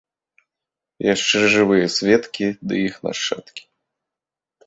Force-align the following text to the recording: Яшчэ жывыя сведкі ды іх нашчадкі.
Яшчэ 1.15 1.39
жывыя 1.55 1.85
сведкі 1.97 2.45
ды 2.71 2.75
іх 2.87 2.95
нашчадкі. 3.09 3.63